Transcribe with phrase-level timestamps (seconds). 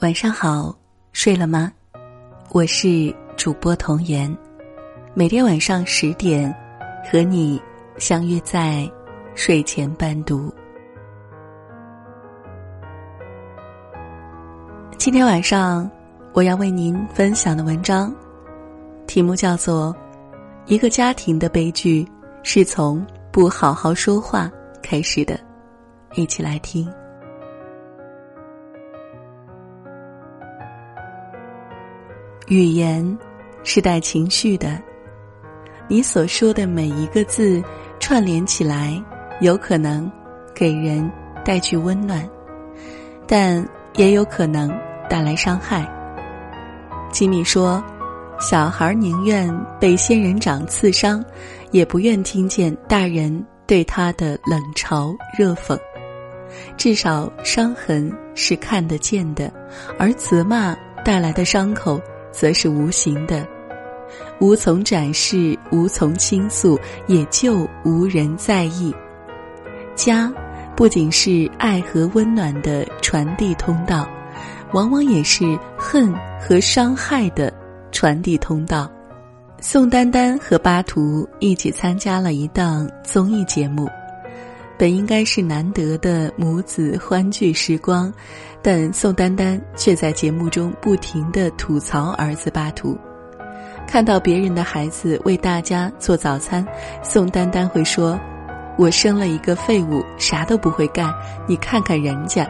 [0.00, 0.72] 晚上好，
[1.10, 1.72] 睡了吗？
[2.52, 4.32] 我是主播童言，
[5.12, 6.54] 每天晚上十点
[7.10, 7.60] 和你
[7.98, 8.88] 相约在
[9.34, 10.54] 睡前伴读。
[14.96, 15.90] 今天晚上
[16.32, 18.14] 我要为您分享的文章，
[19.08, 19.92] 题目叫做
[20.72, 22.06] 《一个家庭的悲剧
[22.44, 24.48] 是从不好好说话
[24.80, 25.34] 开始的》，
[26.14, 26.88] 一起来听。
[32.48, 33.18] 语言
[33.62, 34.80] 是带情绪的，
[35.86, 37.62] 你所说的每一个字
[38.00, 38.98] 串联起来，
[39.40, 40.10] 有可能
[40.54, 41.10] 给人
[41.44, 42.26] 带去温暖，
[43.26, 43.62] 但
[43.96, 44.72] 也有可能
[45.10, 45.86] 带来伤害。
[47.12, 47.84] 吉米说
[48.40, 51.22] ：“小孩宁愿被仙人掌刺伤，
[51.70, 55.78] 也不愿听见大人对他的冷嘲热讽。
[56.78, 59.52] 至少伤痕是看得见的，
[59.98, 62.00] 而责骂带来的伤口。”
[62.38, 63.44] 则是无形的，
[64.38, 68.94] 无从展示，无从倾诉，也就无人在意。
[69.96, 70.32] 家
[70.76, 74.08] 不仅是爱和温暖的传递通道，
[74.72, 77.52] 往往也是恨和伤害的
[77.90, 78.88] 传递通道。
[79.60, 83.88] 宋丹丹和巴图一起参加了一档综艺节目。
[84.78, 88.12] 本应该是难得的母子欢聚时光，
[88.62, 92.96] 但宋丹丹却在节目中不停的吐槽儿子巴图。
[93.88, 96.64] 看到别人的孩子为大家做早餐，
[97.02, 98.18] 宋丹丹会说
[98.78, 101.12] ：“我生了一个废物，啥都不会干，
[101.48, 102.48] 你看看人家。”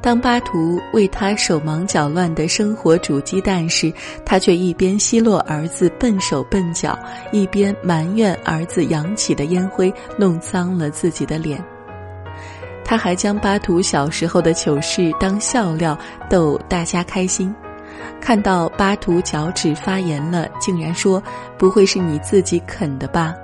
[0.00, 3.92] 当巴图为他手忙脚乱的生活煮鸡蛋时，
[4.24, 6.96] 他却一边奚落儿子笨手笨脚，
[7.32, 11.62] 一边埋怨儿子扬起的烟灰弄脏了自己的脸。
[12.84, 15.98] 他还将巴图小时候的糗事当笑料
[16.30, 17.54] 逗大家开心。
[18.20, 21.22] 看到巴图脚趾发炎了，竟然说
[21.58, 23.34] ：“不会是你自己啃的吧？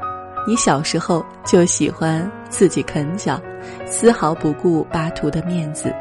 [0.47, 3.41] 你小时候就喜欢自己啃脚，
[3.85, 5.93] 丝毫不顾巴图的面子。”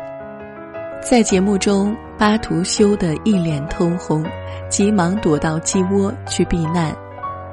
[1.03, 4.25] 在节目中，巴图羞得一脸通红，
[4.69, 6.95] 急忙躲到鸡窝去避难。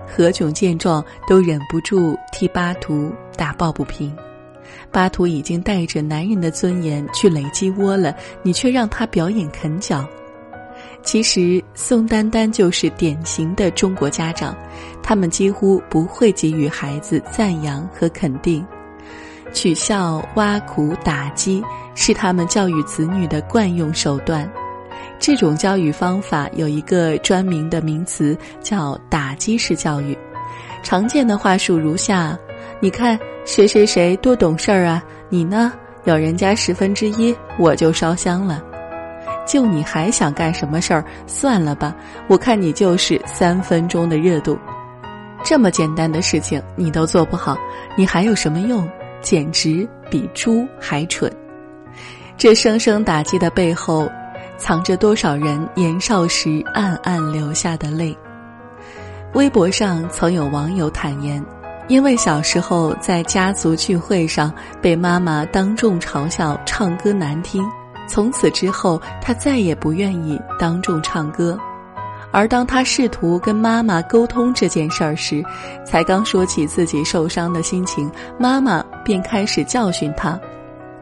[0.06, 4.16] 何炅见状，都忍不住替巴图打抱不平。
[4.92, 10.06] 巴图已经带着男人的尊严去垒鸡窝了，你却让他表演啃脚。
[11.02, 14.56] 其实，宋丹丹就是典型的中国家长，
[15.02, 18.64] 他们几乎不会给予孩子赞扬和肯定。
[19.52, 21.62] 取笑、挖苦、打击
[21.94, 24.50] 是他们教育子女的惯用手段。
[25.18, 30.16] 这种教育方法有一个专名的名词，叫“打击式教育”。
[30.82, 32.38] 常见的话术如下：
[32.80, 35.72] 你看谁谁谁多懂事儿啊，你呢
[36.04, 38.62] 有人家十分之一，我就烧香了。
[39.46, 41.04] 就你还想干什么事儿？
[41.26, 41.94] 算了吧，
[42.28, 44.58] 我看你就是三分钟的热度。
[45.44, 47.56] 这么简单的事情你都做不好，
[47.96, 48.88] 你还有什么用？
[49.20, 51.30] 简直比猪还蠢！
[52.36, 54.08] 这声声打击的背后，
[54.56, 58.16] 藏着多少人年少时暗暗流下的泪。
[59.34, 61.44] 微博上曾有网友坦言，
[61.86, 67.64] 因为小时候在家族聚会上被妈妈当众嘲笑唱歌难听，
[68.08, 71.58] 从此之后他再也不愿意当众唱歌。
[72.32, 75.44] 而当他试图跟妈妈沟通这件事儿时，
[75.84, 80.40] 才刚说起自己受伤的心情，妈妈便开始教训他：“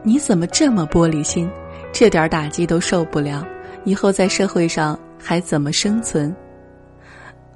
[0.01, 1.49] 你怎么这么玻璃心？
[1.91, 3.45] 这点打击都受不了，
[3.83, 6.35] 以后在社会上还怎么生存？”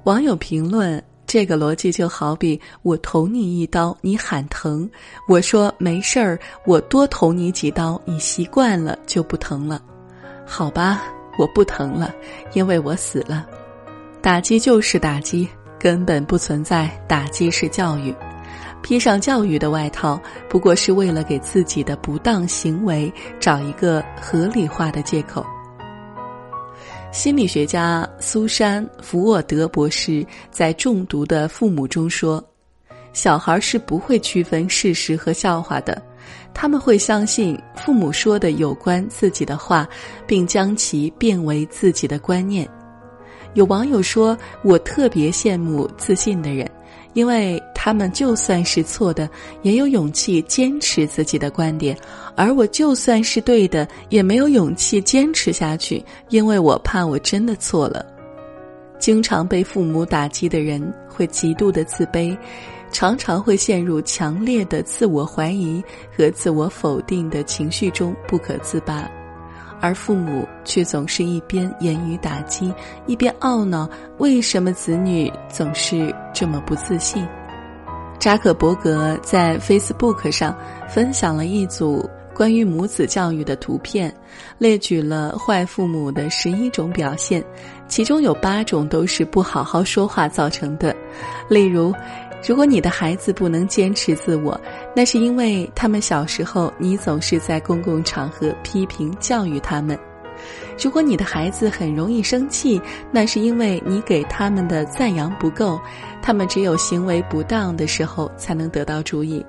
[0.04, 4.88] 网友评论：“这个逻辑就好比我捅你一刀，你喊疼；
[5.26, 9.82] 我说没事儿，我多捅你几刀，你习惯了就不疼了。
[10.46, 11.02] 好吧，
[11.38, 12.14] 我不疼了，
[12.52, 13.44] 因为我死了。”
[14.24, 15.46] 打击就是打击，
[15.78, 18.14] 根本不存在打击式教育。
[18.82, 20.18] 披上教育的外套，
[20.48, 25.44] 不过是为了给自己的不当行为找一个合理化的借口。
[27.12, 32.42] 心理学家苏珊·福沃德博士在《中毒的父母》中说
[33.12, 36.02] ：“小孩是不会区分事实和笑话的，
[36.54, 39.86] 他们会相信父母说的有关自己的话，
[40.26, 42.66] 并将其变为自己的观念。”
[43.54, 46.68] 有网友说：“我特别羡慕自信的人，
[47.12, 49.28] 因为他们就算是错的，
[49.62, 51.96] 也有勇气坚持自己的观点；
[52.36, 58.04] 而我就算是对的，也没有勇气坚持下去，因为我怕我真的错了。”
[58.98, 62.34] 经常被父母打击的人会极度的自卑，
[62.90, 65.82] 常常会陷入强烈的自我怀疑
[66.16, 69.10] 和自我否定的情绪中不可自拔。
[69.84, 72.72] 而父母却总是一边言语打击，
[73.06, 73.86] 一边懊恼
[74.16, 77.22] 为什么子女总是这么不自信。
[78.18, 80.56] 扎克伯格在 Facebook 上
[80.88, 84.10] 分享了一组关于母子教育的图片，
[84.56, 87.44] 列举了坏父母的十一种表现，
[87.86, 90.96] 其中有八种都是不好好说话造成的，
[91.50, 91.92] 例如。
[92.46, 94.60] 如果你的孩子不能坚持自我，
[94.94, 99.96] 那是因为他们小时候你总是在公共场合批评教育他们；
[100.78, 102.78] 如果你的孩子很容易生气，
[103.10, 105.80] 那是因为你给他们的赞扬不够，
[106.20, 109.42] 他们只有行为不当的时候才能得到注意；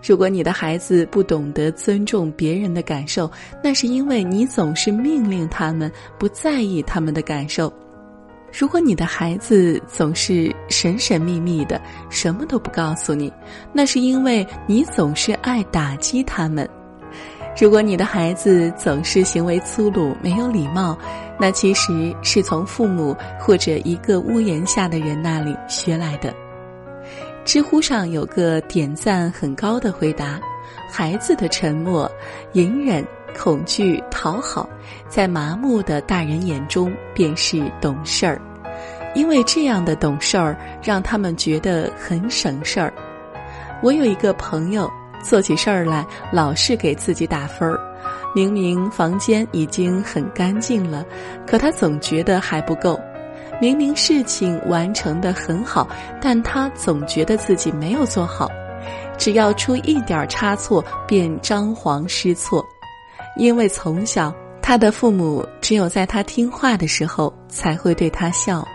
[0.00, 3.28] 如果你的孩子不懂得尊重别人的感受，
[3.64, 5.90] 那是因为你总是命令他们，
[6.20, 7.72] 不在意他们的感受。
[8.52, 13.32] 如果你的孩子总是神神秘秘的，什么都不告诉你，
[13.72, 16.66] 那是因为你总是爱打击他们；
[17.58, 20.96] 如果你的孩子总是行为粗鲁、没有礼貌，
[21.40, 26.32] 那其实是从父母或者一个屋檐下的人那里学来的。
[27.46, 30.38] 知乎上有个点赞很高的回答：
[30.90, 32.08] 孩子的沉默、
[32.52, 33.02] 隐忍。
[33.36, 34.68] 恐惧、讨好，
[35.08, 38.40] 在麻木的大人眼中便是懂事儿，
[39.14, 42.92] 因为这样的懂事儿让他们觉得很省事儿。
[43.82, 44.90] 我有一个朋友，
[45.22, 47.80] 做起事儿来老是给自己打分儿，
[48.34, 51.04] 明明房间已经很干净了，
[51.46, 52.96] 可他总觉得还不够；
[53.60, 55.88] 明明事情完成的很好，
[56.20, 58.48] 但他总觉得自己没有做好，
[59.18, 62.64] 只要出一点差错，便张皇失措。
[63.36, 68.66] 因为从小，他的父母只有在他听话的时候才会对他笑，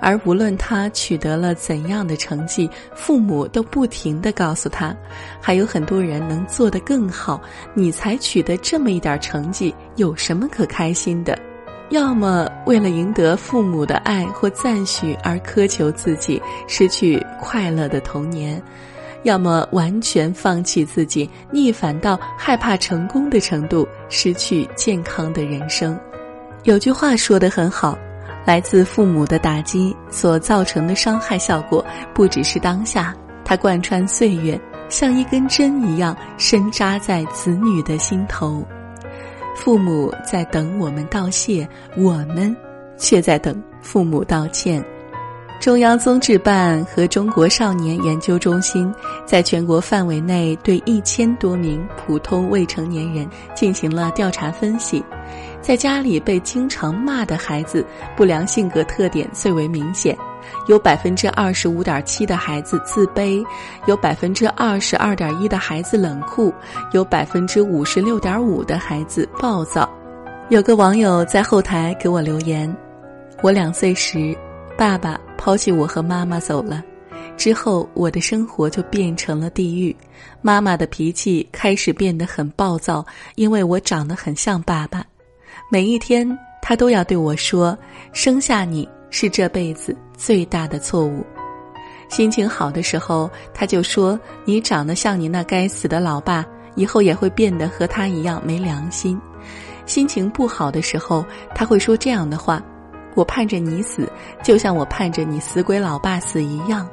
[0.00, 4.94] 而无论他取得了怎样的成绩，父母都不停的告诉他，
[5.40, 7.40] 还有很多人能做得更好，
[7.74, 11.38] 你才取得这么一点成绩，有什么可开心的？
[11.90, 18.60] 要么为了赢得父母的爱或赞许而苛求自己，失去快乐的童年。
[19.26, 25.98] 要么完全放弃自己，逆反到害怕成功的程度，失去健康的人生。
[26.62, 27.98] 有句话说得很好，
[28.44, 31.84] 来自父母的打击所造成的伤害效果，
[32.14, 33.12] 不只是当下，
[33.44, 34.58] 它贯穿岁月，
[34.88, 38.64] 像一根针一样深扎在子女的心头。
[39.56, 42.56] 父母在等我们道谢，我们
[42.96, 44.84] 却在等父母道歉。
[45.58, 48.92] 中央综治办和中国少年研究中心
[49.24, 55.02] 在全国范围内对一千多名普通未成年人进行了调查分析，
[55.60, 60.16] 在家里被经常骂的孩子，不良性格特点最为明显，
[60.68, 63.44] 有百分之二十五点七的孩子自卑，
[63.86, 66.54] 有百分之二十二点一的孩子冷酷，
[66.92, 69.88] 有百分之五十六点五的孩子暴躁。
[70.48, 72.72] 有个网友在后台给我留言
[73.42, 74.36] ：“我两岁时。”
[74.78, 76.82] 爸爸抛弃我和妈妈走了，
[77.36, 79.94] 之后我的生活就变成了地狱。
[80.42, 85.04] 妈妈的脾气开始变得很暴躁，因为我长得很像爸爸。
[85.70, 86.26] 每一天，
[86.62, 87.76] 她都要对我说
[88.12, 91.24] ：“生下你是这辈子最大的错误。”
[92.08, 99.20] 心情好的时候，他就说：“你长得像你那该死的老爸，以后也会变得和他一样没良心。”
[99.86, 101.24] 心情不好的时候，
[101.54, 102.62] 他会说这样的话。
[103.16, 104.08] 我盼着你死，
[104.44, 106.88] 就像我盼着你死鬼老爸死一样。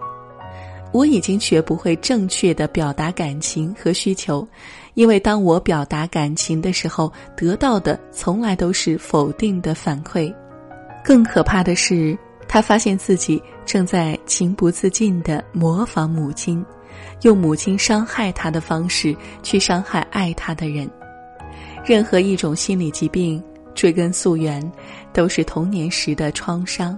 [0.91, 4.47] 我已经学不会正确的表达感情和需求，
[4.93, 10.33] 因为当我表达感情的时候，得到的从来都是否定的反馈。
[11.03, 16.63] 更可怕的是，他发现自己正在情不自禁的模仿母亲，
[17.23, 20.89] 用母亲伤害他的方式去伤害爱他的人。
[21.83, 23.43] 任何一种心理疾病。
[23.73, 24.71] 追根溯源，
[25.11, 26.97] 都是童年时的创伤。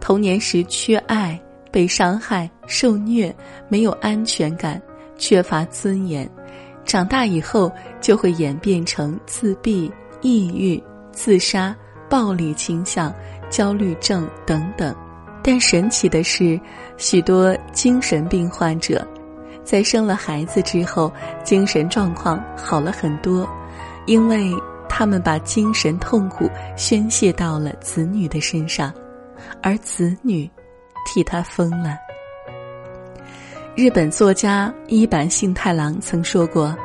[0.00, 1.38] 童年时缺爱、
[1.70, 3.34] 被伤害、受虐、
[3.68, 4.80] 没有安全感、
[5.18, 6.28] 缺乏尊严，
[6.86, 7.70] 长大以后
[8.00, 10.82] 就会演变成自闭、抑郁、
[11.12, 11.76] 自杀、
[12.08, 13.14] 暴力倾向、
[13.50, 14.94] 焦虑症等等。
[15.42, 16.58] 但神奇的是，
[16.96, 19.06] 许多精神病患者
[19.62, 21.12] 在生了孩子之后，
[21.44, 23.46] 精神状况好了很多，
[24.06, 24.50] 因为。
[25.00, 28.92] 他们把精神痛苦宣泄到了子女的身上，
[29.62, 30.46] 而子女
[31.06, 31.96] 替他疯了。
[33.74, 36.76] 日本作家一坂幸太郎曾说过：“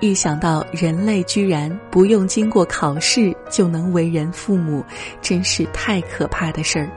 [0.00, 4.84] 一想到人类居然不用经过考试就能为人父母，
[5.20, 6.88] 真是太可怕的事儿。”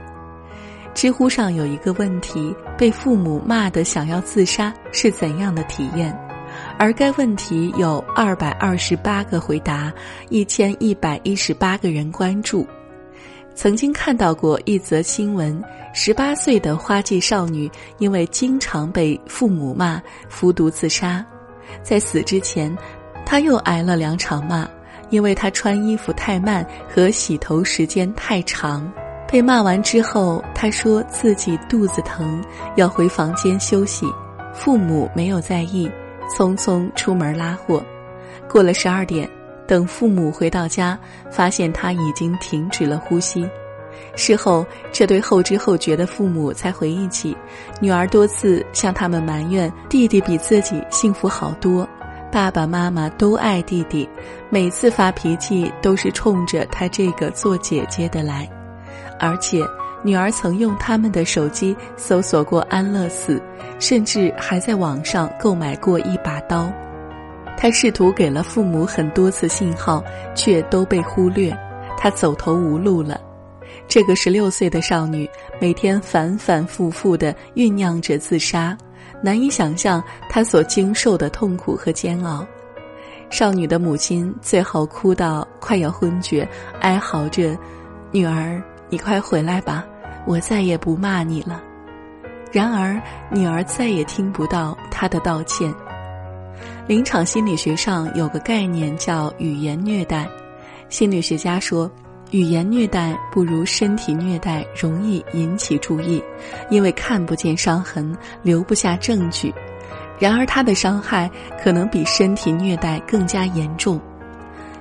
[0.94, 6.16] 知乎上有一个问题：被父母骂的想要自杀是怎样的体验？
[6.78, 9.92] 而该问题有二百二十八个回答，
[10.30, 12.66] 一千一百一十八个人关注。
[13.54, 15.60] 曾经看到过一则新闻：
[15.92, 21.24] 十八岁的花季少女因为经常被父母骂，服毒自杀。
[21.82, 22.76] 在死之前，
[23.26, 24.68] 她又挨了两场骂，
[25.10, 28.90] 因为她穿衣服太慢和洗头时间太长。
[29.30, 32.40] 被骂完之后，她说自己肚子疼，
[32.76, 34.06] 要回房间休息。
[34.54, 35.90] 父母没有在意，
[36.28, 37.84] 匆匆出门拉货。
[38.48, 39.28] 过了十二点。
[39.66, 40.98] 等父母回到家，
[41.30, 43.46] 发现他已经停止了呼吸。
[44.16, 47.36] 事后，这对后知后觉的父母才回忆起，
[47.78, 51.86] 女儿多次向他们埋怨弟弟比自己幸福好多，
[52.32, 54.08] 爸爸妈妈都爱弟弟，
[54.48, 58.48] 每次发脾气都是冲着他这个做姐姐的来。
[59.20, 59.62] 而且，
[60.02, 63.42] 女儿曾用他们的手机搜索过安乐死，
[63.78, 66.70] 甚至还在网上购买过一把刀。
[67.56, 70.02] 她试图给了父母很多次信号，
[70.34, 71.56] 却都被忽略。
[71.96, 73.20] 她走投无路了。
[73.88, 75.28] 这个十六岁的少女
[75.60, 78.76] 每天反反复复地酝酿着自杀，
[79.20, 82.46] 难以想象她所经受的痛苦和煎熬。
[83.30, 86.48] 少女的母亲最后哭到快要昏厥，
[86.80, 87.58] 哀嚎着
[88.12, 89.84] ：“女儿，你快回来吧，
[90.26, 91.62] 我再也不骂你了。”
[92.50, 95.72] 然而，女儿再也听不到她的道歉。
[96.86, 100.26] 临场心理学上有个概念叫语言虐待，
[100.88, 101.90] 心理学家说，
[102.30, 106.22] 语言虐待不如身体虐待容易引起注意，
[106.70, 109.54] 因为看不见伤痕，留不下证据。
[110.18, 111.30] 然而，它的伤害
[111.62, 114.00] 可能比身体虐待更加严重。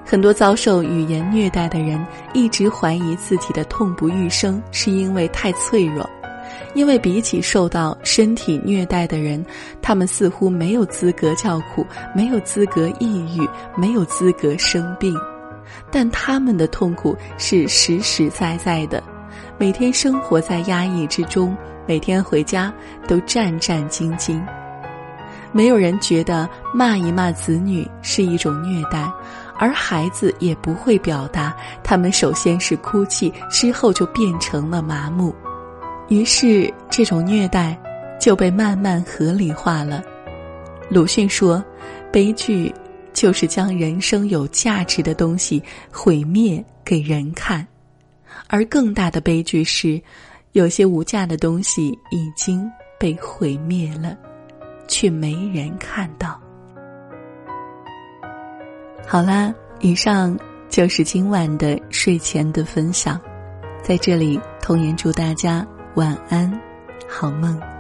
[0.09, 6.09] 很多遭受语言虐待的人一直怀疑自己的痛不欲生是因为太脆弱。
[6.73, 9.43] 因为比起受到身体虐待的人，
[9.81, 11.85] 他们似乎没有资格叫苦，
[12.15, 13.45] 没有资格抑郁，
[13.75, 15.13] 没有资格生病，
[15.91, 19.03] 但他们的痛苦是实实在在的，
[19.57, 22.73] 每天生活在压抑之中，每天回家
[23.07, 24.41] 都战战兢兢。
[25.51, 29.09] 没有人觉得骂一骂子女是一种虐待，
[29.59, 35.33] 而孩子也不会表达，他们首先是哭泣，之后就变成了麻木。
[36.09, 37.77] 于是，这种虐待
[38.19, 40.01] 就被慢慢合理化了。
[40.89, 41.63] 鲁迅说
[42.13, 42.73] ：“悲剧
[43.13, 45.61] 就是将人生有价值的东西
[45.91, 47.67] 毁灭给人看，
[48.47, 50.01] 而更大的悲剧是，
[50.53, 52.65] 有些无价的东西已经
[52.97, 54.15] 被毁灭了，
[54.87, 56.36] 却没人看到。”
[59.09, 60.37] 好啦，以上
[60.67, 63.17] 就是今晚的睡前的分享，
[63.81, 65.65] 在这里，童言祝大家。
[65.95, 66.51] 晚安，
[67.09, 67.76] 好梦。